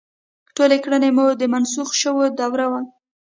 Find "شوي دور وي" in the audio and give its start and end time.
2.01-2.81